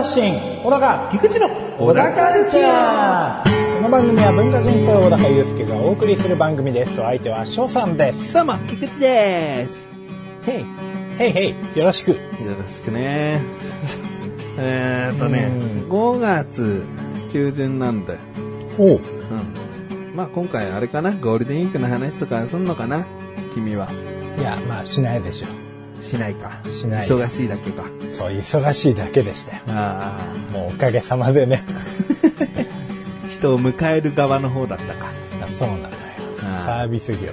[0.00, 0.32] 発信
[0.64, 1.46] 小高菊池の
[1.78, 9.86] 小高カルチャーこの番組は文化人っぽい小高祐介がお送りする番組ですお相手は翔さんですどうも、菊池です。
[10.46, 10.64] へい。
[11.18, 12.16] へいへいよろしくよ
[12.58, 13.42] ろしくね。
[14.56, 15.52] えーっとね
[15.84, 16.82] うん、5月
[17.28, 18.18] 中旬なんだよ。
[18.78, 19.00] おううん。
[20.16, 23.04] まあ今回あれかな、ゴールデンウィークの話とかすんのかな？
[23.52, 23.90] 君は。
[24.38, 25.69] いやまあしないでしょ
[26.00, 26.60] しないか。
[26.70, 27.84] しない忙しいだけか。
[28.12, 33.28] そう忙しいだけでしたよあもうおかげさまでねあ。
[33.28, 35.06] 人を迎える側の方だったか。
[35.58, 35.88] そうなのよ
[36.42, 37.32] ああサービス業よ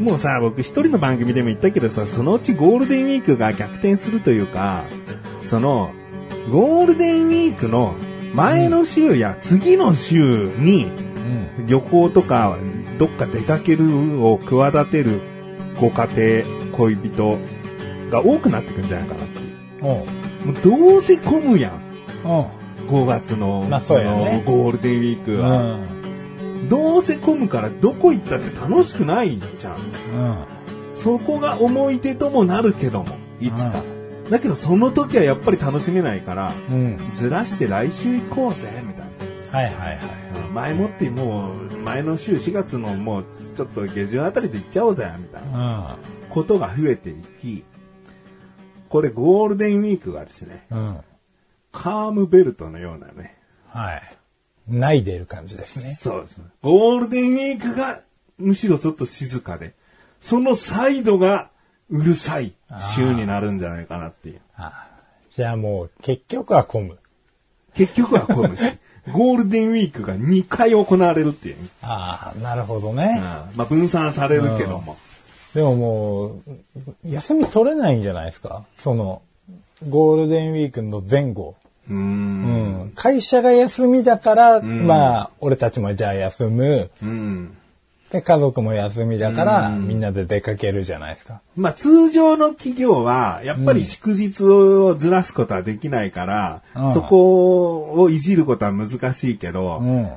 [0.00, 0.04] うん。
[0.04, 4.84] もうさ、僕一人の番組でも言ったけどさ、そのうちゴールデンウィークが逆転するというか、
[5.44, 5.92] その、
[6.50, 7.94] ゴールデンウィークの
[8.34, 12.58] 前の週や次の週にうん旅行とか
[12.98, 15.20] どっか出かけるを企てる
[15.78, 16.06] ご家
[16.44, 17.38] 庭、恋人
[18.10, 19.82] が多くなってくんじゃないかなっていう。
[19.82, 20.06] も
[20.48, 21.72] うどうせ混むやん。
[22.24, 22.46] おう
[22.88, 25.76] 5月の,、まあそねゴールデンウィークうは。
[25.76, 29.74] んどうせ混むからどこ行ったって楽しくないじゃん。
[29.76, 30.44] うん
[30.94, 33.82] そこが思い出ともなるけども、いつか。
[34.30, 39.06] だけどその時はやっぱり楽しめないから、うんずらして来週行こうぜ、みたい
[39.52, 39.58] な。
[39.58, 39.98] はいはいはい
[40.54, 43.24] 前もってもう、前の週4月のもう
[43.56, 45.96] ちょっと下旬あたりで行っちゃおうぜ、みたいな
[46.32, 47.64] ことが増えていき、
[48.88, 50.78] これゴールデンウィークがですね、うん。
[50.78, 51.00] うん
[51.72, 54.02] カームベルトのようなね、はい。
[54.68, 55.98] ないでる感じですね。
[56.00, 56.44] そうですね。
[56.60, 58.02] ゴールデンウィークが
[58.38, 59.74] むしろちょっと静かで、
[60.20, 61.50] そのサイドが
[61.90, 62.52] うるさい
[62.94, 64.40] 週になるんじゃないかなっていう。
[64.54, 64.86] あ
[65.30, 66.98] じゃあもう結局は混む。
[67.74, 68.64] 結局は混むし、
[69.12, 73.18] ゴールデンウィークが2回行われるっていう、ああなるほどね、
[73.56, 74.98] まあ分散されるけども。
[75.54, 76.40] でももう、
[77.04, 78.64] 休み取れないんじゃないですか？
[78.78, 79.22] その、
[79.88, 81.56] ゴールデンウィークの前後。
[81.88, 81.98] うーん。
[81.98, 82.92] うん。
[82.94, 86.90] 会社が休みだから、まあ、俺たちもじゃあ休む。
[87.02, 87.56] うん。
[88.10, 91.40] で、家族も休みだから、みんなで出かけるじゃないですか。
[91.56, 100.10] まあ通常の企業は、やっぱり祝日をずらすことはできないから、うんそこをいじることは難しいけど、うん。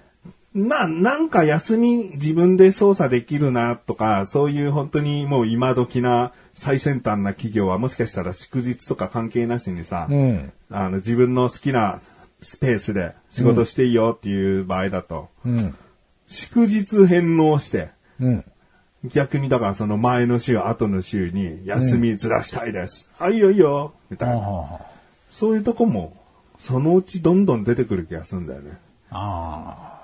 [0.56, 10.54] まあ、なんか休み自分で操作できるなとか、そういう本当にもう今時な最先端な企業はもしかしたら祝日とか関係なしにさ、うん。
[10.72, 12.00] あの自分の好きな
[12.42, 15.76] スペースで仕事していいよっていう場合だと、うん。
[16.30, 17.90] 祝日返納して、
[18.22, 18.46] うん。
[19.04, 23.12] 逆にだからその前の週、後の週に休みずらしたいです。
[23.20, 24.38] あ、いいよいいよ、みたいな。
[24.42, 24.80] あ
[25.30, 26.16] そういうとこも、
[26.60, 28.78] そのうちどんどん出てくる気がするんだよね。
[29.12, 29.95] あ。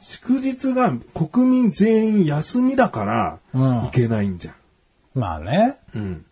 [0.00, 4.54] 祝日が国民全員休みだから、うんいけないんじゃん。
[5.18, 5.78] まあね。
[5.94, 6.24] うん。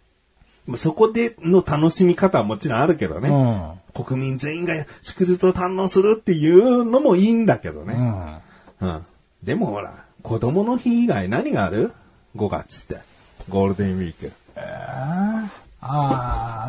[0.67, 3.29] まあそこでの楽しみ方はもちろんあるけどね。
[3.29, 4.05] うん。
[4.05, 8.41] 国民全員が祝日を堪能するっていうのもいいんだけどね。
[8.81, 8.89] うん。
[8.89, 9.07] うん。
[9.43, 11.93] でもほら、子供の日以外何がある
[12.37, 12.99] ?5 月って。
[13.49, 14.33] ゴールデンウィーク。
[14.57, 15.51] あ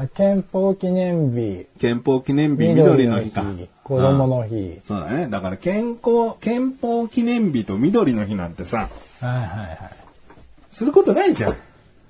[0.01, 3.43] あ、憲法記念日、憲法記念日、緑の日緑の日か。、
[3.85, 4.81] 子供の日。
[4.83, 5.27] そうだね。
[5.27, 8.89] だから健康、憲法記念日と緑の日なんてさ、
[9.21, 9.91] はいはいは
[10.71, 11.51] することないじゃん。
[11.51, 11.55] い。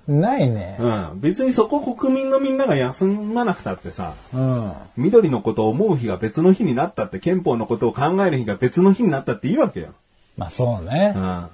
[0.08, 0.78] ないね。
[0.80, 1.20] うん。
[1.20, 4.74] 別にそこ国民のみんなが休まなくたってさ、うん。
[4.96, 9.90] 緑のことを思う日が別の日になったって、憲法のことを考える日が別の日になったっていいわけよ。
[10.38, 11.20] まあそうねう。
[11.20, 11.48] ん。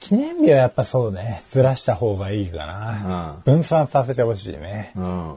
[0.00, 1.42] 記念日はやっぱそうね。
[1.50, 3.40] ずらした方がいいかな。
[3.46, 4.92] 分散させてほしいね。
[4.96, 5.34] うん。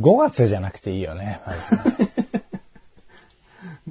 [0.00, 1.42] 5月じゃなくていいよね。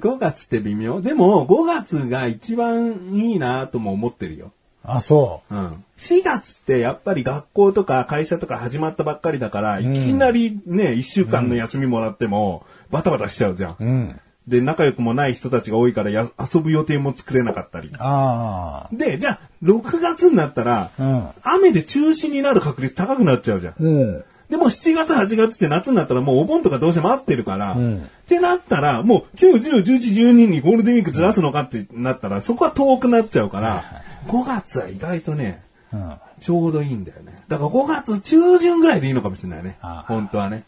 [0.06, 1.00] 5月って微妙？
[1.00, 4.52] でも、5月が一番いいなとも思ってるよ。
[4.84, 5.84] あ、そうん。
[5.98, 13.76] 4月ってやっぱり学校とか会社とか始まったばっかりだから、いきなりね、1週間の休みもらっても、バタバタしちゃうじゃん。
[13.80, 13.84] う。
[13.84, 14.20] うん。
[14.46, 17.90] で、仲良くもない人たちが多いからや遊ぶ予定も作れなかったり。
[17.98, 23.76] あで、じゃあ、6月になったら、うん雨で中止になる確率高くなっちゃうじゃんあ。。
[23.80, 24.24] うん。
[24.50, 33.84] でも7月、8月って夏になったらもうお盆とかどうせ待ってるから、んってなったら、もう9、10、11、12にゴールデンウィークずらすのかってなったら、そこは遠くなっちゃうから、
[34.28, 35.62] 5月は意外とね、
[35.92, 36.14] うん。
[36.40, 37.42] ちょうどいいんだよね。
[37.48, 40.04] だから5月中旬ぐらいでいいのかもしれないねあ。
[40.06, 40.64] 本当はね。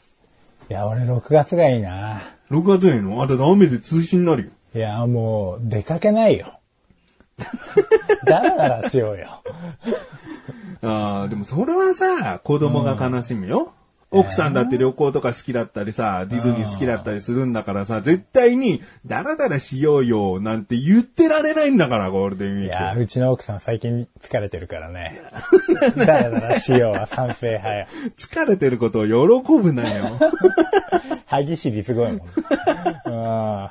[0.71, 2.23] いや、俺6月がいいな。
[2.51, 3.23] 6月いいの？
[3.23, 4.51] あ、だって雨で通信になるよ。
[4.75, 6.47] いや、もう、出かけないよ。
[8.25, 9.43] だらだらしようよ。
[10.83, 13.73] ああ、でもそれはさ、子供が悲しむよ。
[14.11, 22.67] 奥さんだって旅行とか好きだったりさ、ディズニー好きだったりするんだからさ、絶対に、ダラダラしようよ、なんて言ってられないんだから、ゴールデンウィーク。
[22.67, 25.21] いや、うちの奥さん最近疲れてるからね。
[25.97, 27.87] だらだらしようは賛成派や。
[28.17, 30.07] 疲れてることを喜ぶなよ。
[31.27, 32.29] 歯ぎしりすごいもん。
[33.07, 33.69] うん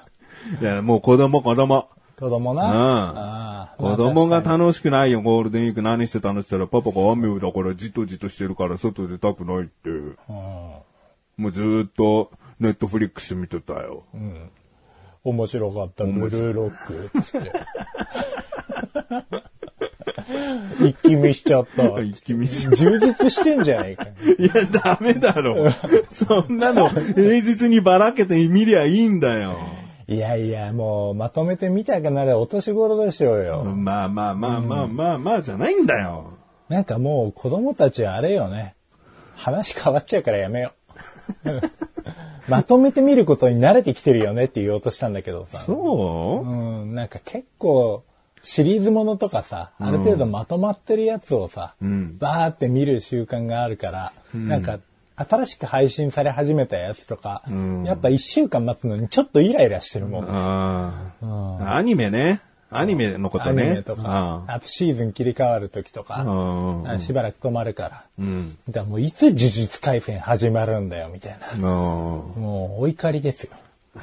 [0.62, 1.89] いや、もう子供子供。
[2.19, 3.51] 子供な。
[3.51, 9.89] うん子供がまあ楽しくないよ、ゴールデンウィーク何してたのって言ったら、パパが雨だからじとじとしてるから外出たくないって。
[11.38, 14.03] もうずーっとネットフリックス見てたよ。
[15.24, 16.71] 面白かった、ブルーロッ
[17.12, 17.51] ク、つって。
[20.81, 22.01] 一気見しちゃった。
[22.01, 24.06] 一気見し充実してんじゃないか。
[24.06, 24.09] い
[24.44, 25.69] や、ダメだろ。
[26.12, 29.57] そんなの平日にばらけて見りゃいいんだよ。
[30.09, 33.63] いやいや、もう、まとめて見たくなるお年頃でしょうよ。
[33.63, 36.33] まあまあまあまあまあまあじゃないんだよ。
[36.69, 38.75] なんかもう、子供たちはあれよね。
[39.36, 40.71] 話変わっちゃうからやめよ
[41.45, 41.62] う。
[42.50, 45.59] まとめて見ることに慣れてきてるよねって言おうとしたんだけどさ。
[45.59, 48.04] そううん、なんか結構、
[48.42, 54.80] シリーズものとかさ、ある程度まとまってるやつをさ、んバーって見る習慣があるから、なんか、
[55.17, 57.43] 新しく配信され始めたやつとか、
[57.83, 60.25] やっぱ一週間待つのにちょっとイライラしてるもん。
[60.29, 61.75] ああ。
[61.75, 62.41] アニメね。
[62.69, 63.73] アニメのことアニね。
[63.75, 66.25] メとか、あとシーズン切り替わる時とか、
[66.99, 68.03] しばらく止まるから。
[68.19, 68.57] うん。
[68.67, 71.51] だからもういつ呪術廻戦始まるんだよ、みたいな。
[71.53, 71.61] うん。
[71.61, 73.53] もうお怒りですよ。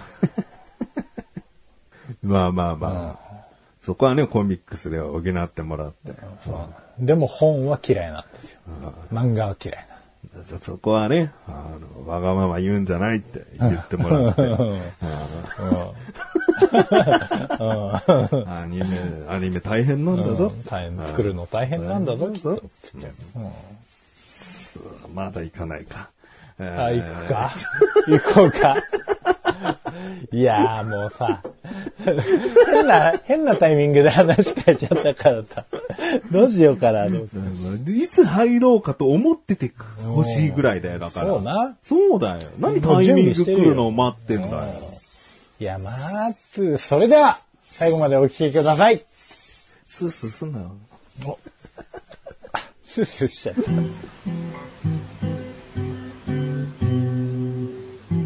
[2.22, 3.24] まあまあまあ。
[3.82, 6.12] そこはね、コミックスで補ってもらって。
[6.40, 8.60] そうでも本は嫌いなんですよ。
[9.12, 9.93] 漫画は嫌いな。
[10.46, 14.42] そそこはね、あの、わがまま言うんじゃないって言ってもらって。
[18.46, 18.86] アニメ、
[19.28, 20.52] アニメ大変なんだぞ。
[20.68, 22.60] 大変作るの大変なんだぞ、きっと。
[25.14, 26.10] まだ行かないか。
[26.58, 27.52] あ、行くか。
[28.06, 28.76] 行こうか。
[30.32, 31.42] いやーもうさ、
[32.04, 35.64] 変な、変なタイミングで話変えちゃったからさ、
[36.30, 37.92] どうしようかなと思って。
[37.92, 39.72] いつ入ろうかと思ってて
[40.04, 41.26] ほしいぐらいだよ、だから。
[41.26, 41.76] そうな。
[41.82, 42.40] そうだよ。
[42.58, 44.64] 何タイミング来るのを待ってんだよ。
[45.60, 45.90] いや、ま
[46.52, 49.04] ず、それでは、最後までお聞きください。
[49.86, 50.72] スースーすんなよ。
[52.84, 53.62] スースーしちゃった。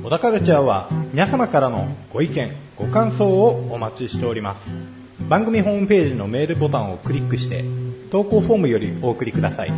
[0.02, 4.60] 小田カルチャーは皆様からのご意見、ご感想をお待ちしております。
[5.28, 7.64] 番組ホームページのメールボタンをクリックして、
[8.12, 9.72] 投稿フォームよりお送りください。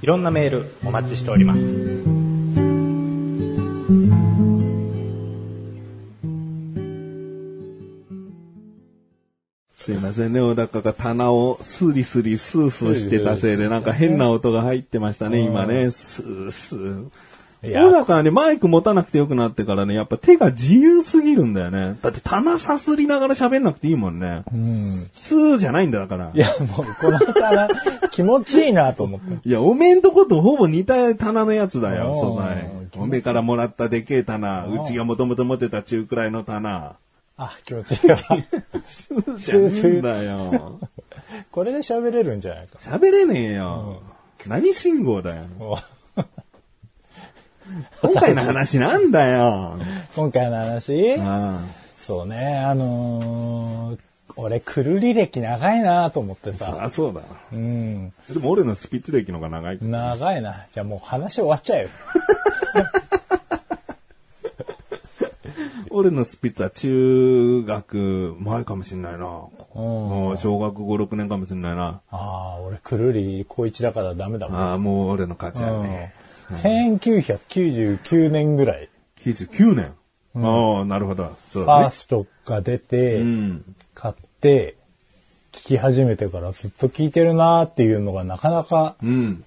[0.00, 1.60] いろんなメールお待ちしております。
[9.74, 15.90] すいませんね、小高が棚をスリスリスースーしてたせいで、なんか変な音が入ってましたね、今ね。
[15.90, 17.06] スースー。
[17.62, 21.98] いや小高はね、マイク持たなくてよくなってからね、やっぱ手が自由すぎるんだよね。
[22.00, 24.44] だって棚さすりながら喋んなくていいもんね。
[24.50, 25.10] うん。
[25.12, 26.30] スーじゃないんだだから。
[26.32, 27.68] いや、もうこの棚、
[28.10, 29.40] 気持ちいいなと思って。
[29.46, 32.70] いや、おめんとことほぼ似た棚のやつだよ、素材。
[32.96, 36.94] おめからもらったでけえ棚、うちがもともと持ってた中くらいの棚。
[37.36, 38.18] あ、気持ちいいわ。
[38.86, 40.78] スーじゃねえんだよ。
[41.52, 42.78] これで喋れるんじゃないか。
[42.78, 44.00] 喋れねえよ。
[44.46, 45.42] 何信号だよ。
[48.02, 49.78] 今回の話なんだよ。
[50.16, 51.16] 今回の話？
[51.20, 51.60] あ
[52.06, 53.98] そうね、あのー
[54.36, 56.78] 俺、くるり歴長いなと思ってあ、さ。
[56.84, 57.20] あそうだ。
[57.52, 58.12] うん。
[58.32, 59.78] でも俺のスピッツ歴の方が長い。
[59.82, 60.66] 長いな。
[60.72, 61.88] じゃあもう話終わっちゃうよ。
[65.92, 69.26] 俺のスピッツは中学前かもしんないな。
[69.74, 70.38] うん。
[70.38, 72.00] 小学5、6年かもしんないな。
[72.10, 74.60] ああ、俺、くるり高一だからダメだもん。
[74.60, 76.14] ああ、もう俺の勝ちだうんね。
[76.50, 78.88] 1999年ぐらい、
[79.24, 79.94] 99年。
[80.34, 81.36] ああ、なるほど。
[81.50, 81.84] そうだね。
[81.84, 83.74] ファーストが出て、うん。
[83.94, 84.76] 買って、
[85.52, 89.44] 聞き始めてからずっと聞いてるなーっていうのがなかなかうん。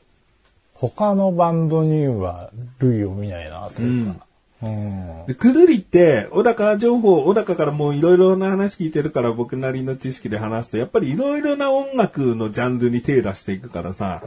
[0.74, 4.28] 他のバンドには類を見ないなというか。
[4.64, 5.26] うん。
[5.28, 14.24] で、くるりって、小高情報、小高からもういろいろな話聞いてるから僕なりの知識で話すと、やっぱりいろいろな音楽のジャンルに手出していくからさ、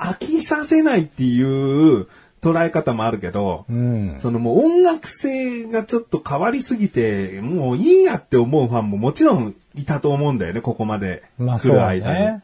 [0.00, 2.08] 飽きさせないっていう
[2.40, 4.16] 捉え方もあるけど、うん。
[4.18, 12.20] そのもう音楽性がちょっと変わりすぎて、もういいやって思うファンももちろんいたと思うんだよね、ここまで来る間に。
[12.20, 12.42] ね。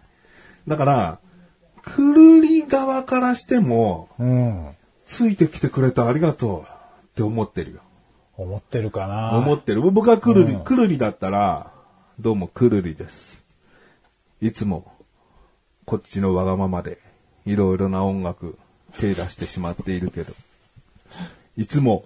[0.69, 1.19] だから、
[1.83, 4.69] くるり側からしても、うん。
[5.07, 6.65] ついてきてくれてありがとうっ
[7.15, 7.81] て思ってるよ。
[8.37, 9.33] 思ってるかな。
[9.39, 9.81] 思ってる。
[9.81, 11.73] 僕がくるり、うんくるりだったら、
[12.19, 13.45] どうもくるりです。
[14.43, 14.93] いつも、
[15.87, 16.99] こっちのわがままで、
[17.47, 18.59] いろいろな音楽、
[18.99, 20.33] 手出してしまっているけど、
[21.57, 22.05] いつも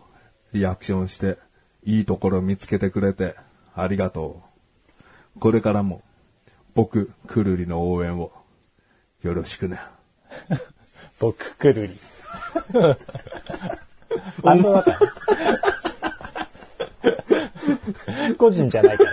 [0.53, 1.39] リアクションして、
[1.83, 3.35] いいところ見つけてくれて、
[3.75, 4.43] ありがと
[5.37, 5.41] う。
[5.41, 6.03] これからも、
[6.75, 8.33] 僕、くるりの応援を、
[9.23, 9.81] よろしくね。
[11.19, 11.99] 僕くるり。
[14.43, 15.01] バンドだから。
[18.37, 19.13] 個人じゃないから。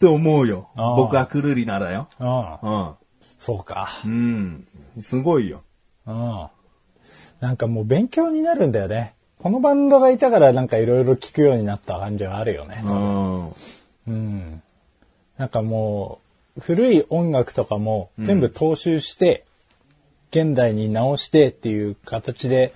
[0.00, 0.08] うん。
[0.08, 0.68] って思うよ。
[0.74, 2.08] 僕はくるりならよ。
[2.20, 2.28] うん。
[2.28, 2.94] うん。
[3.40, 3.88] そうか。
[4.04, 4.66] うん。
[5.00, 5.62] すごいよ。
[6.06, 6.46] うん。
[7.40, 9.14] なんかもう勉強になるんだよね。
[9.38, 12.82] このバンドがいたからなんかいろいろ聞くようになった感じはあるよね。
[12.84, 13.48] うん。
[13.48, 14.62] うん。
[15.36, 16.20] なんかも
[16.56, 19.44] う、古い音楽とかも全部踏襲して、
[20.30, 22.74] 現代に直してっていう形で、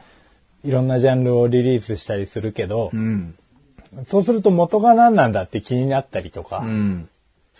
[0.64, 3.34] いろんなジャンルをリリースしたりするけど、うん。
[4.06, 7.08] そうすると元が何なんだって気になったりとかうん。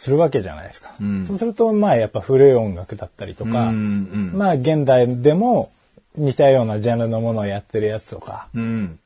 [0.02, 0.90] するわけじゃないですか。
[1.00, 4.32] うんそうすると、まあやっぱ古い音楽だったりとか、うん。
[4.34, 5.70] まあ現代でも
[6.16, 8.98] 似たようなジャンルのものをやってるやつとか、うん。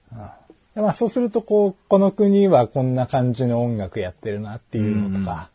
[0.74, 5.50] でまあそうするとこう、この国はこんな感じの音楽やってるなっていうのとか、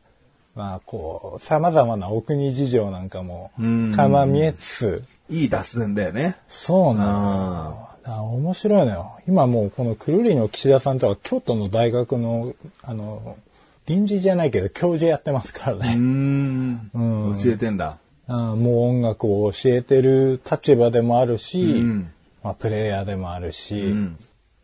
[0.53, 6.35] まあこう、様々なお国事情なんかもうん垣間見えつつ、いい脱線だよね。
[6.49, 7.89] そうなのよ。
[8.03, 9.17] だから面白いのよ。
[9.27, 13.37] 今もうこのくるりの岸田さんとは京都の大学の、あの、
[13.85, 15.95] 臨時じゃないけど教授やってますからうね。
[15.95, 16.89] ん。
[16.93, 16.99] う
[17.31, 17.97] ん教えてんだ。
[18.27, 22.11] あもう音楽を教えてる立場でもあるし、うん
[22.43, 24.17] まあ、プレイヤーでもあるし、うん。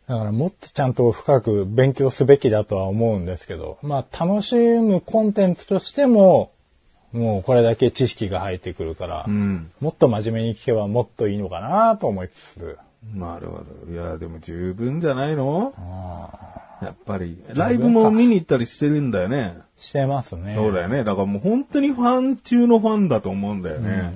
[0.06, 6.50] だからもっとちゃんと深く勉強すべきだとは思うんですけど、まあ楽しむコンテンツとしても、
[7.12, 9.70] もうこれだけ知識が入ってくるから、うん。
[9.80, 12.78] もっと真面目に聞けばもっといいのかなと思いつつ、
[13.14, 13.92] なるほど。
[13.92, 15.72] いや、でも十分じゃないの？
[16.82, 17.42] やっぱり。
[17.54, 19.58] ライブも見に行ったりしてるんだよね。
[19.78, 20.54] してますね。
[20.54, 21.04] そうだよね。
[21.04, 24.12] だからもう本当にファン中のファンだと思うんだよね。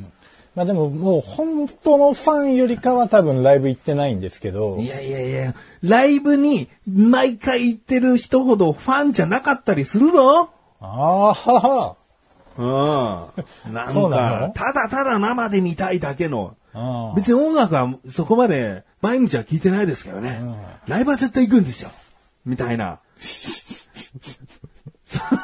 [0.54, 10.50] まあでももう本当のファンよりかは多分ライブ行ってないんですけどい、やいやいや、ライブに毎回行ってる人ほどファンじゃなかったりするぞ。
[10.80, 11.96] ああ、はは。
[12.58, 13.72] うん。
[13.72, 16.54] なんか、ただただ生で見たいだけの。
[16.74, 20.40] あ別に音楽はそこまで毎日は聴いてないですけどね。
[20.86, 21.90] ライブは絶対行くんですよ。
[22.44, 22.98] みたいな。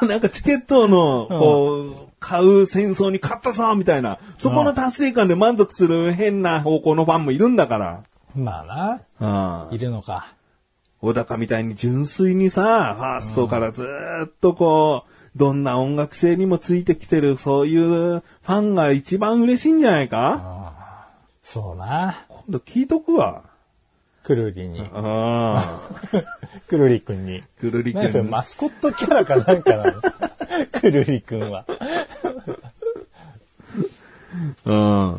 [0.07, 4.17] なんかチケットの、こう、買う戦争に勝ったぞみたいな。
[4.39, 8.03] そこの達成感で満足する変な方向のファンもいるんだから。
[8.35, 10.27] まあうんな、いるのか。
[11.01, 20.73] 小高みたいに純粋にさ、ファーストからずーっとこう、どんな音楽性にもついてきてる、そういうファンが一番嬉しいんじゃないか？
[21.51, 22.15] そうな。
[22.29, 23.41] 今度聞いとくわ。
[24.23, 24.81] くるりに。
[24.93, 25.81] ああ。
[26.69, 27.41] くるりくんに。
[27.59, 29.93] くるりくん何それマスコットキャラかなんかなの？
[30.79, 31.65] くるりくんは。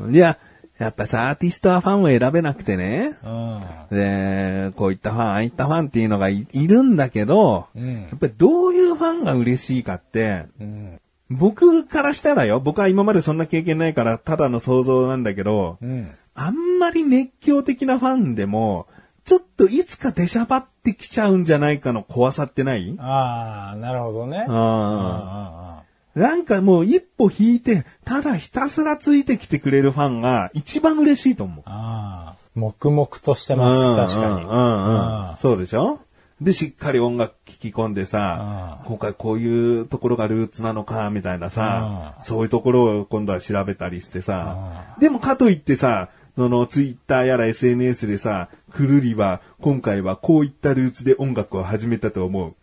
[0.06, 0.14] うん。
[0.14, 0.38] いや、
[0.78, 3.16] やっぱさ、アーティストはファンを選べなくてね。
[3.24, 3.60] うん。
[3.90, 11.00] で、こういったファン、ああいったファンっていうのがいいるんだけど、うんやっぱりどういうファンが嬉しいかって、うん。
[11.28, 16.08] 僕からしたらよ、僕は今までそんな経験ないから、ただの想像なんだけど、うん。
[16.34, 18.86] あんまり熱狂的なファンでも、
[19.24, 22.96] ちょっといつか出しゃばってきちゃうんじゃないかの怖さってない？
[22.98, 24.46] ああ、なるほどね。
[24.48, 25.82] あ
[26.14, 31.64] なんかもう一歩引いて、ただひたすらついてきてくれるファンが一番嬉しいと思う。
[31.66, 34.44] ああ、黙々としてます、確かに。
[34.44, 35.36] うんうんうん。
[35.40, 36.00] そうでしょ？
[36.40, 46.08] で、しっかり音楽聴き込んでさ、うん今回こういうところがルーツなのか、みたいなさ、そういうところを今度は調べたりしてさ、でもかといってさ、
[46.40, 52.54] そのツイッターやら SNS でさ、くるりは今回はこういったルーツで音楽を始めたと思う。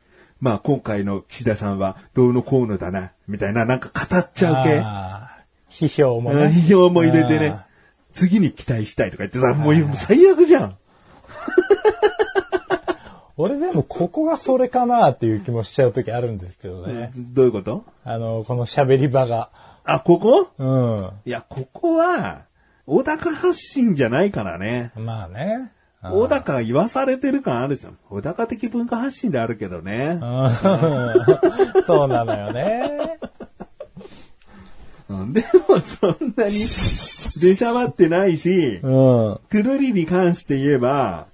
[0.42, 4.82] まあ今回の岸田さんはどうのこうのだな、みたいななんか語っちゃう系。
[5.86, 6.46] 批評もね。
[6.48, 7.68] 批評も入れてねあ。
[8.14, 10.78] 次に期待したいとか言ってさ、もう最悪じゃん。
[13.38, 17.12] 俺でもここがそれかなっていう気もしちゃう時あるんですけどね。
[17.16, 17.86] どういうこと？
[18.04, 19.52] あの、この喋り場が。
[19.84, 20.50] あ、ここ？
[20.58, 21.12] うん。
[21.26, 22.48] いや、ここは、
[22.88, 24.94] 小高発信じゃないからね。
[24.96, 25.72] まあね。
[26.02, 27.98] 小高が言わされてる感あるじゃん。
[28.10, 30.18] 小高的文化発信であるけどね。
[30.22, 30.50] うん
[31.86, 33.20] そうなのよね。
[35.10, 39.40] うんでもそんなに出しゃばってないし、うん。
[39.50, 41.28] くるりに関して言えば、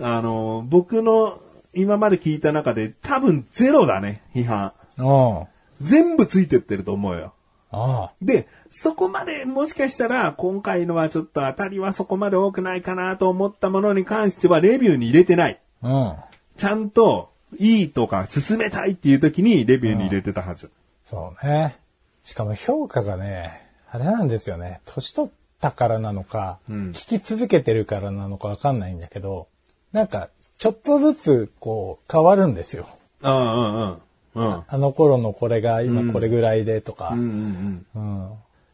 [0.00, 1.38] あの、僕の
[1.74, 4.72] 今まで聞いた中で多分ゼロだね、批判。
[4.96, 5.46] うん。
[5.84, 7.33] 全部ついてってると思うよ。
[7.74, 15.60] あで、そこまでもしかしたら今回のはちょっと当たりはそこまで多くないかなと思ったものに関してはレビューに入れてない。
[15.82, 15.88] あ。
[15.88, 16.14] うん。
[16.56, 20.70] ちゃんといいとか進めたいっていう時にレビューに入れてたはず。
[21.04, 21.76] そうね。
[22.22, 23.50] しかも評価がね、
[23.90, 24.80] あれなんですよね。
[24.86, 29.48] 年取ったからなのか、うん聞き続けてるからなのかわかんないんだけど、
[29.92, 30.28] なんか、
[30.58, 32.88] ちょっとずつ、こう、変わるんですよ。
[33.22, 34.02] うんうんうん。
[34.34, 34.62] うん。
[34.66, 38.30] あの頃のこれが今これぐらいでとか、うんうんうん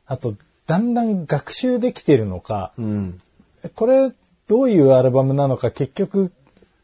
[0.07, 0.35] あと、
[0.67, 2.85] だんだん学習できてるのか、うん。
[2.85, 3.71] うん。
[3.75, 4.13] これ
[4.49, 6.33] どういうアルバムなのか結局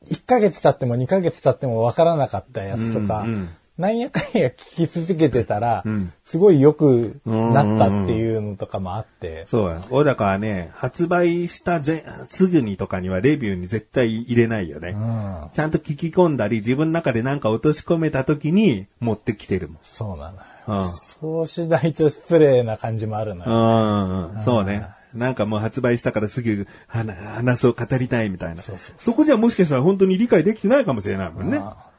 [0.08, 9.80] 1ヶ月経っても2ヶ月経ってもわからなかったやつとか、うんうんなんやかんや聞き続けてたら、んすごい良くなったっていうのとかもあって、そうや。
[9.90, 14.90] 小高はね、発売したぜすぐにとかにはレビューに絶対入れないよね。
[14.90, 19.78] うん、ちゃんと聞き込んだり、自分の中でなんか落とし込めた時に持ってきてるもん。
[19.82, 20.86] そうなのよ。
[20.88, 20.92] うん。
[20.92, 24.36] そうしないと失礼な感じもあるのよ。
[24.36, 24.86] うん、そうね。
[25.14, 28.62] なんかもう発売したからすぐ話話を語りたいみたいな。
[28.62, 31.58] そうそうそこじゃもしかしたら本当に理解できてないかもしれないもんね。
[31.58, 31.90] あ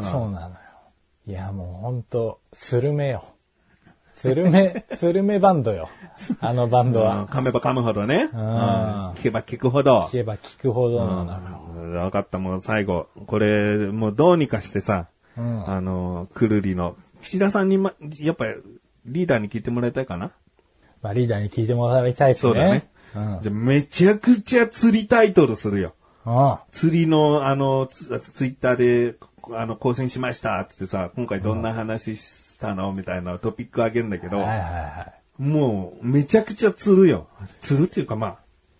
[0.00, 0.65] そうなのよ。
[1.26, 3.24] いや、もうほんと、スルメよ。
[4.14, 5.88] スルメ、 スルメバンドよ。
[6.40, 7.26] あのバンドうんは。
[7.26, 8.30] 噛めば噛むほどね。
[8.32, 8.42] うんん
[9.16, 10.12] 聞けば聞くほど聞。
[10.12, 13.08] けば聞くほどなのんわかった、もう最後。
[13.26, 18.46] これ、もうどうにかしてさ、うんあの、くるりの、岸田さんにま、やっぱ
[19.04, 20.30] リーダーに聞いてもらいたいかな？
[21.02, 22.52] まあ、リーダーに聞いてもらいたいですね。
[22.52, 22.88] そうだね。
[23.14, 23.42] うん。
[23.42, 25.92] じゃあめちゃくちゃ釣りタイトルするよ。
[26.24, 29.14] あ釣りの、あの、ツツイッターで、
[29.52, 32.92] あの、更新しましたっつってさ、今回どんな話したの？
[32.92, 35.42] みたいなトピックあげるんだけど、はいはいはい。
[35.42, 37.26] もう、めちゃくちゃ釣るよ。
[37.60, 38.38] 釣るっていうかま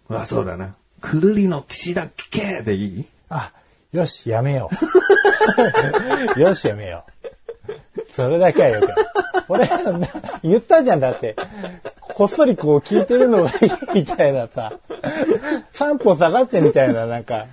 [0.08, 0.74] あ、あ、そうだな。
[1.00, 2.62] くるりの岸田聞け？
[2.62, 3.04] でいい？
[3.28, 3.52] あ、
[3.92, 4.70] よし、やめよ
[6.36, 6.40] う。
[6.40, 7.04] よし、やめよ
[7.68, 7.72] う。
[8.14, 8.88] それだけはよく。
[9.48, 10.08] 俺、な
[10.42, 11.36] 言ったじゃん、だって。
[12.00, 14.72] こっそりこう聞いてるのがいいみたいなさ、
[15.72, 17.46] 三歩下がってみたいな、なんか、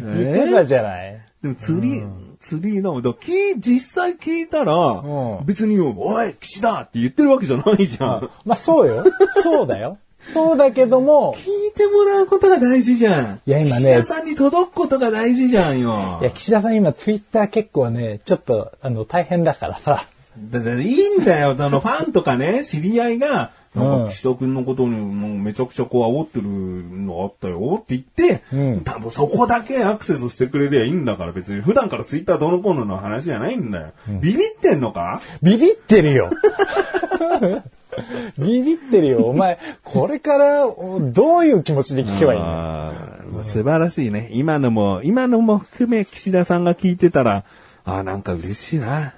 [0.00, 1.20] 言ってたじゃない？
[1.42, 2.02] でも釣り、
[2.40, 8.30] 釣りの、だき実際聞いたら、うん別に、おい、岸田って言ってるわけじゃないじゃん。
[8.44, 9.04] まあそうよ。
[9.42, 9.98] そうだよ。
[10.32, 13.40] そうだけども、聞いてもらうことが大事じゃん。
[13.46, 16.24] いや今ね岸田さんに届くことが大事じゃんよい。
[16.24, 20.04] や、岸田さん今ツイッター結構ね、ちょっと、あの、大変だからさ。
[20.50, 21.56] だからいいんだよ。
[21.58, 33.92] あの、ファンとかね、知り合いが、なんか、岸田君のことにもうめちゃくちゃこう煽ってるのあったよって言って、うん多分そこだけアクセスしてくれりゃいいんだから別に普段からツイッターどのコーナーの話じゃないんだよ。
[34.20, 35.20] ビビってんのか？
[35.42, 36.30] ビビってるよ。
[38.38, 39.26] ビビってるよ。
[39.26, 42.46] お前、これからおどういう気持ちで聞けばいいの？
[42.46, 44.30] あー素晴らしいね。
[44.32, 47.44] 今のも、今のも含め岸田さんが聞いてたら、
[47.84, 49.14] あーなんか嬉しいな。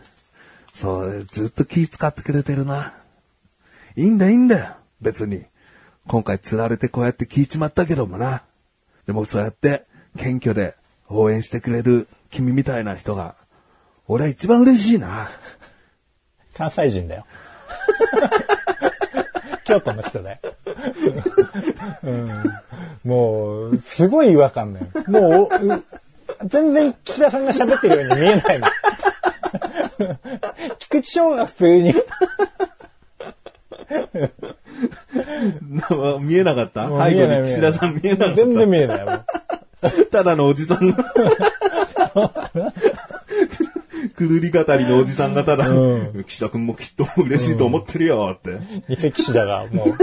[0.74, 2.94] そう、ずっと気使ってくれてるな。
[4.00, 4.76] いいんだ、いいんだよ。
[5.02, 5.44] 別に。
[6.08, 8.44] 今回釣られてこうやって聞いちまったけどもな。
[9.06, 9.84] でもそうやって、
[10.16, 10.74] 謙虚で
[11.10, 13.34] 応援してくれる君みたいな人が、
[14.08, 15.28] 俺は一番嬉しいな。
[16.54, 17.26] 関西人だよ。
[19.64, 20.38] 京都の人だよ。
[22.02, 22.42] うん、
[23.04, 24.86] もう、すごい違和感だよ。
[25.08, 25.84] もう、
[26.46, 28.66] 全然岸田さんが喋ってるように見えないの。
[30.80, 31.94] 菊池翔が普通に。
[36.20, 36.86] 見えなかった？
[36.88, 38.34] 背後に岸田さん見えなかった？
[38.36, 39.06] 全然見えない。
[40.10, 41.12] ただのおじさんが。
[44.16, 48.58] くるり語りのおじさんがただ、う岸田くんもきっと嬉しいと思ってるよって。
[48.88, 49.94] 偽岸田がもう。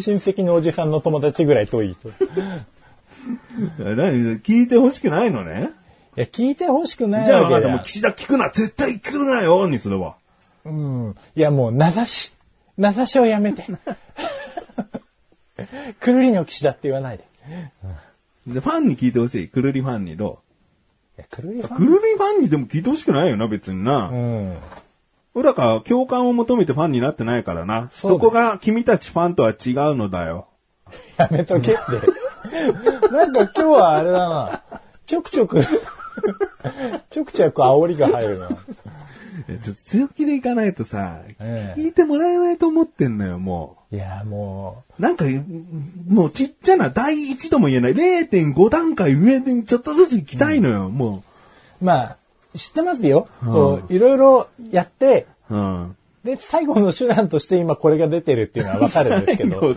[0.00, 2.08] 親戚のおじさんの友達ぐらい遠い人。
[2.08, 2.12] い
[3.78, 5.70] 何聞いてほしくないのね？
[6.16, 7.78] や、聞いてほしくないじゃあ、でわけだよ。
[7.78, 10.14] も岸田聞くな、絶対聞くなよにするわ。
[10.64, 11.14] うん。
[11.36, 12.32] いや、もう、名指し。
[12.76, 13.66] 名指しをやめて。
[16.00, 17.24] くるりの騎士だって言わないで。
[18.46, 19.48] で、ファンに聞いてほしい。
[19.48, 20.40] くるりファンにど
[21.16, 24.08] いや、くるりフうァンくるりファンにでも聞いてほしくないよな、別にな。
[24.08, 24.56] うん。
[25.34, 27.90] 俺らか共感を求めてファンになってないからな。
[27.92, 30.48] そこが君たちファンとは違うのだよ。
[31.16, 31.80] やめとけって。
[33.10, 34.62] なんか今日はあれだな。
[35.06, 35.60] ちょくちょく、
[37.10, 38.48] ちょくちょく煽りが入るな。
[39.48, 43.94] えちょっと強気でいかないとさ、ええ聞いてもらえないと思ってんのよ、もう。
[43.94, 45.24] いや、もなんか、
[46.08, 51.22] もうちっちゃな第一とも言えない0.5段階上にちょっとずつ行きたいのよ、も
[51.80, 52.16] う、まあ、
[52.56, 53.28] 知ってますよ。
[53.44, 55.56] こう、いろいろやって、う。
[55.56, 55.96] うん。
[56.24, 59.74] で、最後の手段として今これが出てるっていうのはわかるんですけど。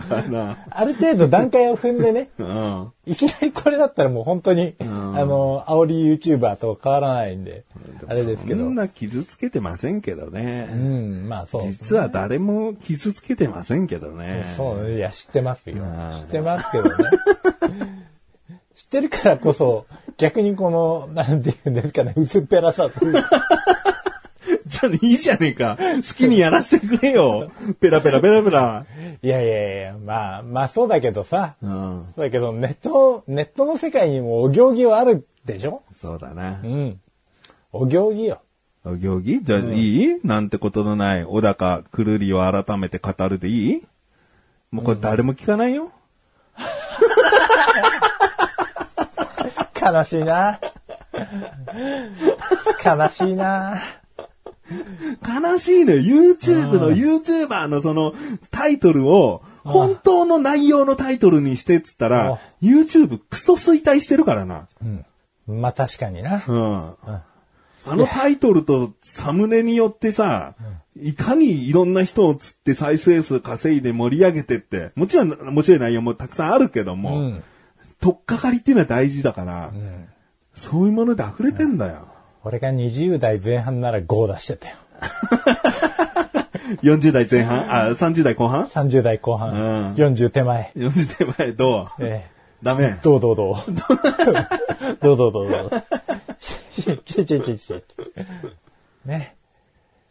[0.70, 2.92] ある程度段階を踏んでね、 うん。
[3.06, 4.88] いきなりこれだったらもう本当に、あん
[5.28, 7.64] の、煽り YouTuber と変わらないんで、
[8.06, 8.64] あれですけど。
[8.64, 10.64] そんな傷つけてませんけどうね。
[10.72, 11.62] ん、まあそう。
[11.62, 14.46] 実は誰も傷つけてませんけどね。
[14.56, 16.12] そう、いや、知ってますようん。
[16.18, 16.94] 知ってますけどね。
[18.74, 19.84] 知ってるからこそ、
[20.16, 23.28] 逆にこの、なんていうんですかね、薄っぺらさというか、
[24.80, 25.76] じゃあいいじゃねえか。
[25.78, 27.50] 好きにやらせてくれよ。
[27.80, 28.86] ペラペラペラペラ。
[29.22, 31.56] いやいやいや、まあ、まあそうだけどさ。
[31.62, 32.06] うん。
[32.14, 35.82] そうだけど、ネット、ネットの世界にもお行儀はあるでしょ？
[35.94, 36.66] そうだなう。
[36.66, 37.00] ん。
[37.72, 38.40] お行儀よ。
[38.84, 39.42] お行儀？
[39.42, 40.20] じゃあ、いい？
[40.24, 43.82] なんてことのない小高くるりを改めて語るでいい？
[44.70, 45.90] もうこれ誰も聞かないよ。
[49.80, 50.60] 悲しいな。
[52.84, 53.80] 悲しいな。
[55.26, 56.02] 悲しいのよ。
[56.02, 58.14] YouTube の YouTuber のその
[58.50, 64.68] タイトルを、本当の内容のタイトルにしてっつったら、YouTube クソ衰退してるからな。
[65.46, 66.42] まあ確かにな。
[66.46, 66.94] うん。
[67.86, 70.54] あのタイトルとサムネによってさ、
[70.96, 77.44] いかにいろんな人を釣って再生数稼いで盛り上げてって、もちろん面白い内容もたくさんあるけども、うん。
[78.00, 80.08] とっかかりっていうのは大事だから、ん
[80.54, 82.08] そういうもので溢れてんだよ。
[82.48, 84.76] 俺が20代前半なら5出してたよ。
[86.82, 89.54] 40代前半、あ、30代後半？30代後半、う
[89.90, 90.72] ん40手前。
[90.74, 92.02] ?40 代前どう？
[92.02, 92.30] ええ
[92.62, 92.98] ダメ。
[93.02, 93.54] どうどうどう？
[95.02, 95.70] どうどうどうどう？
[96.78, 97.84] ちちちちち。
[99.04, 99.34] ね。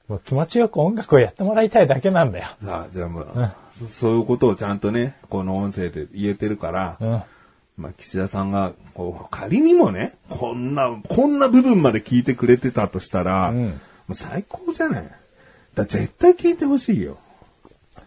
[0.07, 2.45] もう気持ちよく音楽をやってもらいたいだけなんだよ。
[2.67, 3.27] あじゃあもう、
[3.91, 7.23] そういうことをちゃんとね、この音声で言えてるから、うん。
[7.77, 15.03] まあ、岸田さんが、こう、仮にもね、こんな、こんな部分まで聞いてくれてたとしたら、うんもう最高じゃない？
[15.75, 17.17] だ絶対聞いてほしいよ。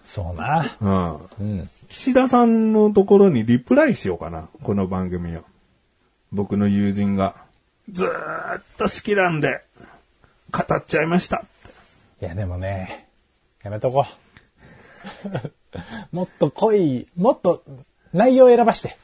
[0.06, 0.64] そうな。
[0.80, 1.58] うん。
[1.58, 1.70] うん。
[1.90, 4.48] 岸田さんのところにリプライしようかな。
[4.62, 5.44] この番組を。
[6.32, 7.36] 僕の友人が。
[7.92, 8.08] ずー
[8.60, 9.60] っと好きなんで、
[10.50, 11.44] 語っちゃいました。
[12.22, 13.08] いやでもね、
[13.62, 14.06] やめとこ
[16.12, 16.12] う。
[16.16, 17.62] もっと濃い、もっと
[18.14, 18.96] 内容選ばして。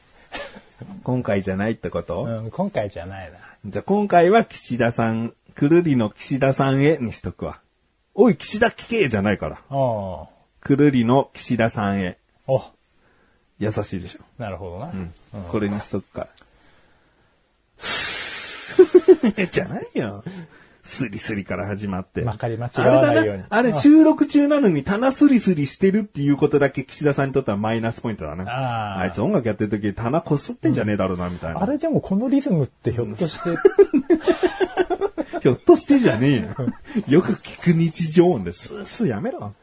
[1.03, 3.37] 今回じゃないってこと、うん、今回じゃないな。
[3.65, 7.59] じゃあ今回は岸田さん、くるりの岸田さんへにしとくわ。
[8.13, 9.59] おい、岸田聞けじゃないから。
[10.61, 12.17] くるりの岸田さんへ。
[12.47, 12.63] お、
[13.59, 14.19] 優しいでしょ。
[14.41, 14.91] なるほどな。
[14.93, 15.13] うん。
[15.49, 16.27] これにしとくから。
[19.51, 20.23] じゃないよ。
[20.87, 22.21] スリスリから始まって。
[22.21, 28.99] まかり間違わないようにあれだなあれ収録中なのに棚スリスリしてるっていうことだけ岸田さんにとってはマイナスポイントだな。
[28.99, 31.61] あいつ音楽やってる時棚こすってんじゃねえだろうな、みたいな。
[31.61, 33.49] あれでもこのリズムってひょっとして、
[35.43, 37.19] ひょっとしてじゃねえよ。
[37.19, 38.69] よく聞く日常音です。
[38.69, 39.53] スースーやめろ。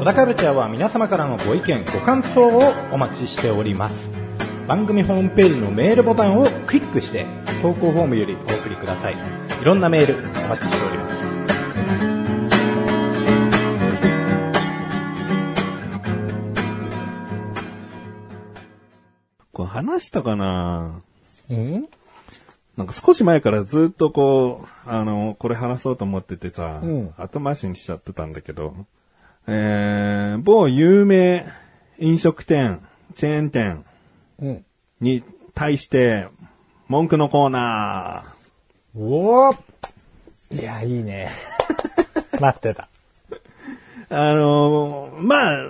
[0.00, 4.29] 小田カルチャーは皆様からのご意見、ご感想をお待ちしております。
[4.70, 7.26] 番組ホームページのメールボタンをクリックして、
[7.60, 9.14] 投稿フォームよりお送りください。
[9.60, 11.16] いろんなメールお待ちしております。
[19.52, 21.02] これ話したかな？
[21.50, 21.88] うん？
[22.76, 28.76] なんか少し前からずっとこう、あの、これ話そうと思っててさ、うん後回しにしちゃってたんだけど、
[29.48, 31.44] えー、某有名
[31.98, 32.78] 飲食店、
[33.16, 33.84] チェーン店うん。
[35.00, 35.22] に
[35.54, 36.26] 対して、
[36.88, 38.34] 文句のコーナ
[38.96, 39.52] おお
[40.50, 41.28] いや、いいね。
[42.40, 42.88] 待ってた。
[43.30, 44.16] ー。
[44.16, 45.66] あのーまあ、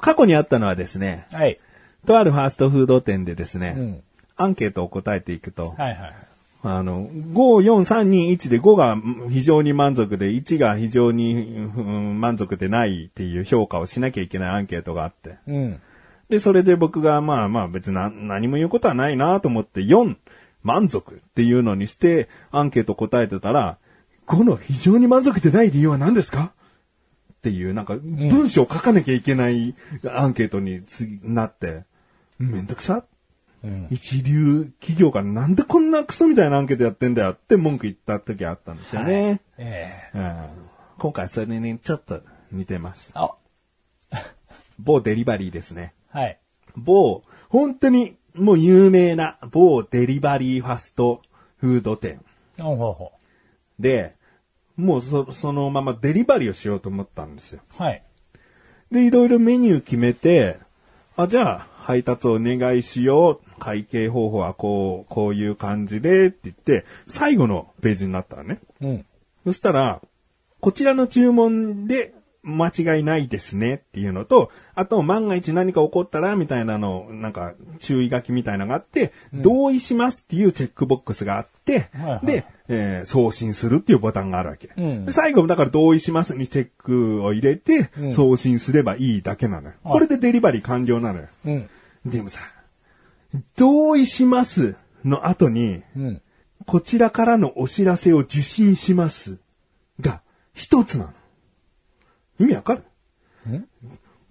[0.00, 1.58] 過去にあったのはですね、はい。
[2.06, 4.02] とあるファーストフード店でですね、うん
[4.40, 6.14] アンケートを答えていくと、はいはい。
[6.62, 8.96] あの、5、4、3、2、1で5が
[9.28, 15.38] 非常に満足で1が非常に、うん満足でないっていう評価をしなきゃいけないアンケートがあって。
[15.48, 15.80] うん。
[16.28, 20.16] で、それで僕がまあまあ別にな何も言うことはないなと思って4、
[20.62, 23.78] 満足っていうのにしてアンケート答えてたら、
[24.26, 26.52] 5の非常に満足でない理由は何ですか？
[27.32, 29.74] っていうなんか文章を書かなきゃいけない
[30.12, 31.84] アンケートに次なって、
[32.38, 33.04] めんどくさ
[33.64, 33.88] うん。
[33.90, 39.40] 一流企業がなんでこんなクソみたいなアンケートやってんだよって文句言った時あったんですよね。
[39.56, 42.20] ええうん今回それにちょっと
[42.52, 43.12] 似てます。
[43.14, 43.30] あ、
[44.78, 45.94] 某デリバリーですね。
[46.10, 46.38] はい。
[46.76, 51.22] 某、本当にもう有名な某デリバリーファスト
[51.58, 52.20] フード店
[52.58, 53.12] ほうほうほ
[53.78, 54.14] で、
[54.76, 57.62] もうそそのままデリバリーをしようと思ったんですよ。
[57.78, 57.82] う。
[57.82, 58.02] はい。
[58.90, 60.58] で、いろいろメニュー決めて、
[61.16, 63.60] あ、じゃあ、配達お願いしよう。
[63.60, 68.60] 会計方法はこう、こういう感じでって言って、最後のページになったらね。
[68.80, 69.06] うん。
[69.44, 70.00] そしたら、
[70.60, 84.70] こちらの注文で間違いないですねっていうのと、あと万が一何か起こったらみたいなの、なんか注意書きみたいなのがあって、同意しますっていうチェックボックスがあって、はいはいで、えー送信するっていうボタンがあるわけ。
[84.76, 89.74] うんで最後、だから同意しますにチェックを入れて、うん送信すればいいだけなのよ。
[89.82, 91.26] はいこれでデリバリー完了なのよ。
[91.44, 91.68] うん。
[92.06, 92.40] でもさ、
[93.56, 96.22] 同意しますの後に、うん。
[96.66, 99.38] こちらからのお知らせを受信します。
[100.00, 100.22] が、
[100.54, 101.12] 一つなの。
[102.38, 102.82] 意味わかる？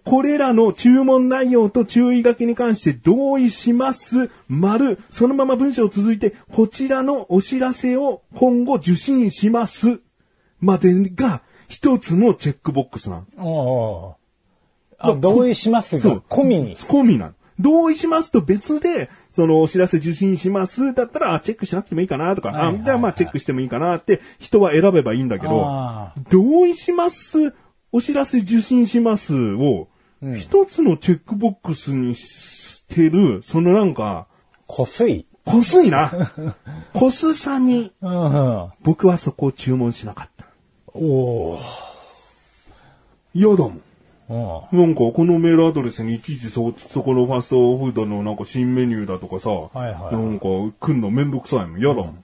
[0.04, 4.30] これらの注文内容と注意書きに関して同意します。
[4.48, 5.00] 丸。
[5.12, 10.00] そのまま文章続いて、こちらのお知らせを今後受信します。
[10.62, 13.26] までが、一つのチェックボックスなの。
[13.38, 13.46] おう
[14.06, 14.16] おう
[14.98, 16.78] あ、同意しますが、込みに。
[16.78, 17.34] 込みなの。
[17.60, 27.54] 同意しますと別で、そのお知らせ受信しますだったら、あチェックしなくてもいいかなとか、はいはいはいあじゃあまあチェックしてもいいかなって人は選べばいいんだけどあ、同意します、
[27.98, 29.88] お知らせ受信しますを、
[30.38, 34.28] 一つのチェックボックスにしてる、そのなんか、
[34.68, 35.26] こすい。
[35.44, 36.12] こすいな。
[36.94, 37.92] こすさに。
[38.84, 40.46] 僕はそこを注文しなかった。
[40.94, 41.60] おお。
[43.34, 43.82] 嫌だもん。
[44.30, 44.80] うん。
[44.80, 50.46] なんか、このメールアドレスにいちいちそ、そこのファストフードのなんか新メニューだとかさ、いはいなんか
[50.80, 51.80] 来んのめんどくさいもん。
[51.80, 52.24] 嫌だもん。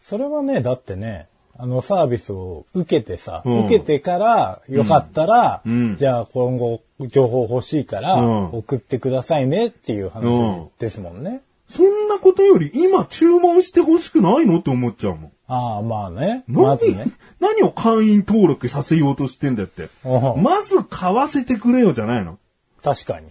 [0.00, 11.42] それはね、だってね、あのサービスを受けてさ、うん受けてから、よかったら、うんじゃあ今後情報欲しいから、うん送ってくださいねっていううん話ですもんね。
[11.68, 15.32] そんなことより今注文してほしくないのって思っちゃうもん。
[15.46, 16.44] ああ、まあね。
[16.48, 17.06] 何、まずね。
[17.40, 19.88] 何を会員登録させようとしてんだって。
[20.04, 22.38] うんまず買わせてくれよじゃないの。
[22.82, 23.28] 確かに。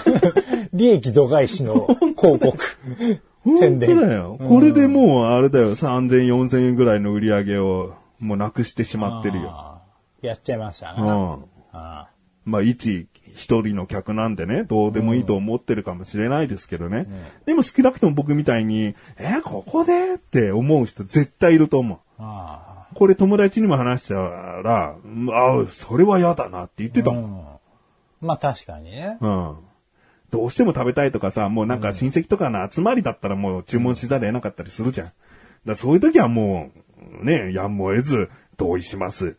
[0.72, 1.86] 利益度外視の
[2.18, 2.58] 広告。
[3.44, 4.00] 宣本当伝。
[4.00, 4.38] だよ。
[4.38, 5.74] これでもうあれだよ。
[5.74, 9.80] 3000、4000円ぐらいの売り上げをもうなくしてしまってるよ。
[10.20, 11.14] やっちゃいましたうな。
[11.14, 11.44] ん。
[11.72, 12.08] あ
[12.44, 17.06] まあ、一、一人の客なんでね、どうでもいいと思ってるかもしれないですけどね。
[17.46, 21.98] でも少なくとも僕みたいに、えここでって思う人絶対いると思う。
[22.18, 27.24] あこれ友達にも話したら、うんあそれは嫌だなって言ってたもん。
[27.24, 29.18] うんまあ確かにね。
[29.20, 29.56] うん。
[30.32, 35.12] どうしても食べたいとかさ、もうなんか親戚とかの集まりだったらもう注文しざるを得なかったりするじゃん。
[35.66, 36.70] だそういう時はも
[37.20, 39.36] う、ね、やむを得ず同意します。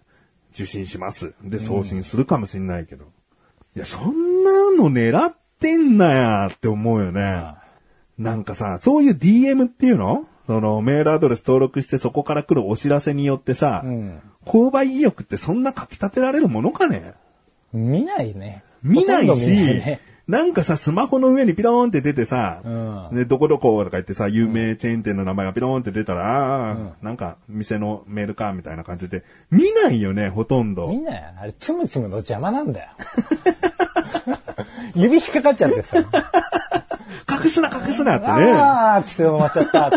[0.54, 1.34] 受信します。
[1.44, 3.06] で、送信するかもしれないけど。
[3.76, 7.44] いや、そんなの狙ってんなやって思うよね。
[8.20, 10.28] なんかさ、そういう DM っていうの？
[10.46, 14.20] そのメールアドレス登録してそこから来るお知らせによってさ、うん。
[14.46, 17.14] 購買意欲ってそんな書き立てられるものかね？
[17.72, 18.64] 見ないね。
[18.84, 30.98] 見ないしね。、なんかさ、スマホの上にピローンって出てさ、うんで、どこどことか言ってさ、有名チェーン店の名前がピローンって出たら、あーなんか、店のメールか、みたいな感じで、見ないよね、ほとんどみ。
[30.98, 32.90] んな、あれ、つむつむの邪魔なんだよ。
[34.96, 35.98] 指引っかかっちゃってさ。
[37.44, 38.52] 隠すな、隠すなってね。
[38.54, 39.92] あーって終わっちゃった。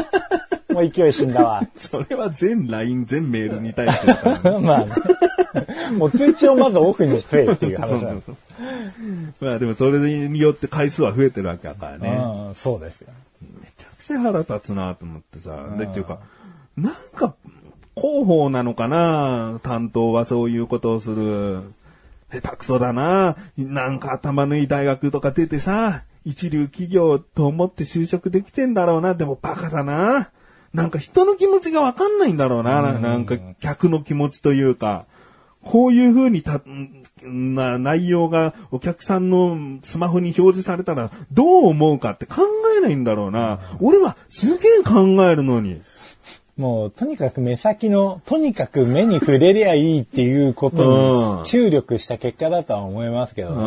[0.75, 1.63] もう勢い死んだわ。
[1.77, 4.15] それは全 LINE、全メールに対してね。
[4.61, 4.93] まあね。
[5.97, 8.09] もう通知をまずオフにしとえっていうそう話なの。
[8.11, 8.37] そうそう。
[9.41, 12.19] まあでもそれによって回数は増えてるわけだからね。
[12.49, 13.09] うん、そうですよ。
[13.43, 15.77] めちゃくちゃ腹立つなと思ってさ。
[15.79, 16.19] で、っていうか、
[16.77, 17.35] なんか、
[17.97, 21.63] 広報なのかな担当はそういうことをする。
[22.31, 29.15] 下手くそだななんか頭のいい大学とか出てさ、一流企業と思って就職できてんだろうな。
[29.15, 30.31] でもバカだな
[30.75, 32.83] なんか人の気持ちがわかんないんだろうな。
[32.93, 35.07] なんか客の気持ちというか、
[35.67, 36.61] こういう風にた、
[37.23, 42.43] な、内容がお客さんのスマホに表示されたらどう思うかって考
[42.79, 43.59] えないんだろうな。
[43.81, 45.81] 俺はすげえ考えるのに。
[46.57, 53.57] もう、とにかく目先の、とにかく目に触れりゃいいっていうことうんに注力した結果だとは思いますけどね。
[53.57, 53.65] うん。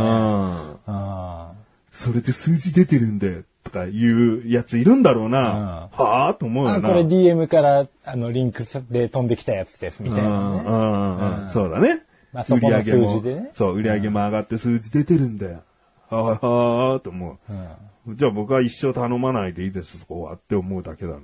[0.88, 1.52] あ
[1.92, 5.90] それで数字出てるんで、とかいうやついるんだろうな。
[5.92, 6.78] はあと思うよな。
[6.78, 10.36] あこれ DM から、あの、リンクで飛んできたやつです、みたいなね。
[10.36, 12.04] うんうんうんそうだね。
[12.34, 15.64] まあそこの売り上げも数字でねそう、売り上げも上がって数字出てるんだよ。
[16.10, 18.16] はあはあと思う。
[18.16, 21.18] じゃあ僕は一生頼まないでいいです、そこはって思うだけだな。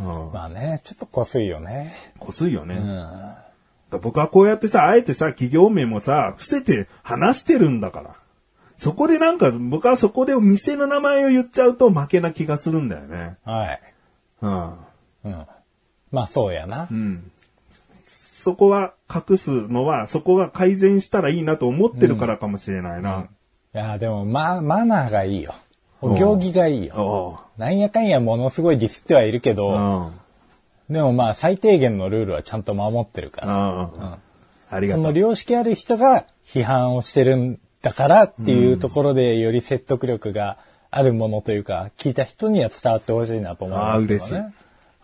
[0.00, 1.94] うんまあね、ちょっとこすいよね。
[2.18, 2.76] こすいよね。
[2.76, 3.44] だか
[3.92, 8.16] ら僕はこうやってさ、あえてさ、企業名もさ、伏せて話してるんだから。
[8.78, 13.36] そこでなんか、僕はそこで店の名前を言っちゃうと負けな気がするんだよね。
[13.44, 13.80] はい。
[14.42, 14.72] うん。
[15.24, 15.46] うん。
[16.10, 16.88] まあそうやな。
[16.90, 17.30] うん。
[18.06, 23.28] そこは隠すのは、そこが改善したらいいなと思ってるからかもしれないな。
[23.74, 25.54] いや、でも、ま、マナーがいいよ。
[26.02, 26.94] お行儀がいいよ。
[26.96, 30.94] おなんやかんやものすごいディスってはいるけうど、うん。
[30.94, 33.46] でもまあ最低限のルールはちゃんと守ってるから。
[33.48, 34.18] あ
[34.70, 35.18] ありがそのとう。
[35.18, 40.56] 良識ある人が批判をしてるんだからっていうところでより説得力が
[40.90, 44.34] あるものというか、聞いた人には伝わってほしいなと思いああ、ますけ嬉しい。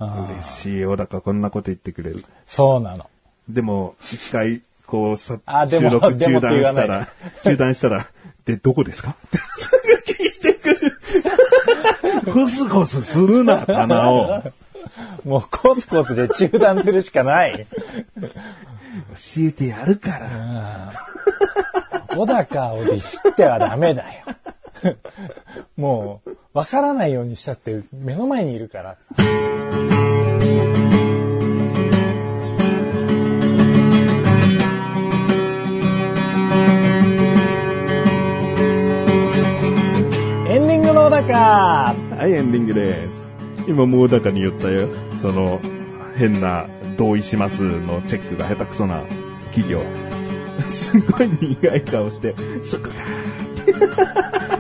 [0.01, 0.85] 嬉しい。
[0.87, 2.25] 小高こんなこと言ってくれる。
[2.47, 3.07] そうなの。
[3.51, 5.39] でも、一回、こう、さ
[5.69, 7.09] 収録中断したら、
[7.45, 8.07] 中断したら、
[8.47, 9.11] で、どこですか？
[9.11, 9.15] っ
[10.07, 10.71] て聞いてく
[12.25, 12.33] る。
[12.33, 14.43] コスコスするな、棚を。
[15.27, 17.67] もうコツコツで中断するしかない。
[18.17, 18.29] 教
[19.39, 21.10] えてやるから。
[22.15, 24.25] 小高をディスってはダメだよ。
[25.77, 28.97] もう、わからないようにしたって目の前にいるから。
[40.49, 43.25] エンディングの小高はい、エンディングです。
[43.69, 44.89] 今もうだかに言ったよ。
[45.21, 45.61] その、
[46.17, 46.67] 変な
[46.99, 49.03] 同意しますのチェックが下手くそな
[49.53, 50.10] 企業。
[50.71, 52.91] すごい苦い顔して、そこか。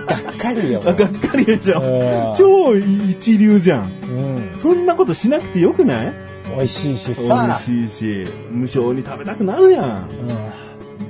[0.06, 0.82] がっかりよ。
[0.84, 1.80] あ、 がっかりでしょ？
[1.80, 2.36] うん。
[2.36, 3.84] 超一流じゃん。
[3.84, 4.58] うん。
[4.58, 6.14] そんなことしなくてよくない？
[6.56, 7.54] 美味しいし美さ。
[7.56, 10.08] 味しいし、無償に食べたくなるやん。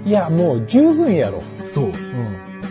[0.04, 0.08] うん。
[0.08, 1.42] いや、もう十分やろ。
[1.66, 1.84] そう。
[1.86, 1.94] うん。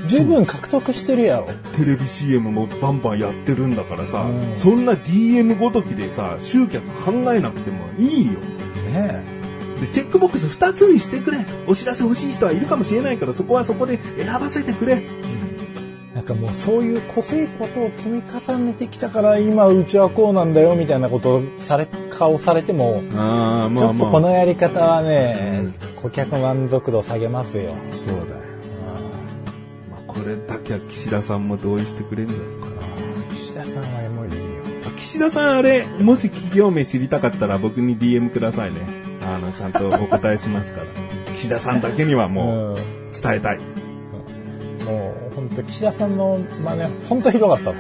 [0.08, 1.48] 十分獲得してるやろ。
[1.78, 8.32] テレビ CM もバンバンやってるんだからさ、うんそんな DM ごときでさ、集客考えなくてもいいよ。
[8.94, 9.39] ね
[9.80, 11.40] で、チェックボックス2つにしてくれ。
[11.68, 15.04] お知らせ欲しい人はいるかもしれないから、そこはそこで選ばせてくれ。
[15.04, 15.40] え。
[16.20, 27.74] なんかもうそういう個性ことを積み重ねてきたから、今うちはこうなんだよみたいなことをされ、顔されても、ああ、ちょっとこのやり方はね、顧客満足度下げますよ。
[28.06, 28.42] そうだよ。
[29.90, 32.70] まあ、これだけは岸田さんも同意してくれんじゃないか
[33.32, 34.40] 岸田さんはもういいよ。
[34.84, 34.92] な。
[34.98, 38.99] 岸田さんあれ、もし企業名知りたかったら僕に DM くださいね。
[39.36, 40.88] あの、ちゃんとお答えしますから。
[41.36, 42.78] 岸田さんだけにはもう
[43.14, 43.60] 伝えたい。
[44.86, 47.74] もう本当岸田さんの真似本当ひどかったぞ。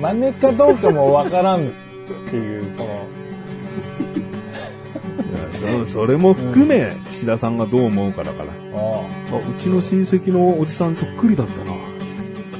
[0.00, 1.70] 真似かどうかもわからんっ
[2.30, 3.06] ていうこの
[5.86, 8.50] そそれも含め、岸田さんがどう思うかだから。
[8.50, 8.52] あ
[9.32, 11.72] あ、うちの親戚のおじさんそっくりだったな。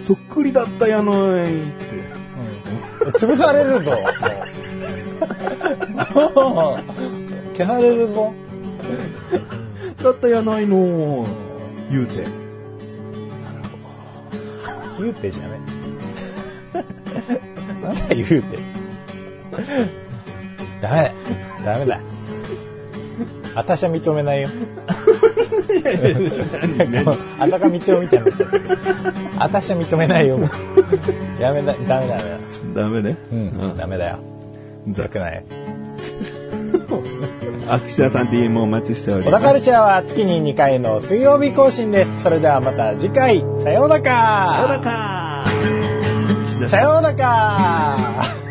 [0.03, 1.55] そっくりだったやないって。
[3.03, 3.93] あ、うん、潰されるぞ。
[6.15, 8.33] もう消されるぞ。
[10.03, 11.27] だったやないの
[11.91, 12.27] 言うて。
[14.99, 15.61] 言うてじゃね。
[17.83, 18.43] なんだ言うて。
[20.81, 21.13] ダメだ。
[21.65, 22.01] ダメだ。
[23.55, 24.51] 私は認めないよ。
[27.39, 28.33] あたかみつよみたいにな。
[29.39, 30.39] 私は認めないよ。
[31.39, 32.83] やめだ、ダメだ、ダメだ。
[32.83, 33.17] ダメね。
[33.33, 34.19] うん、ダメだよ。
[34.89, 35.45] ざよくない。
[37.69, 39.43] あ、岸田さん DM お待ちしており小ます。
[39.43, 42.23] 田カルチャーは月に2回の水曜日更新です。
[42.23, 44.79] それではまた次回、さような小ら。
[44.79, 45.45] 高
[46.47, 48.44] 岸田さようなら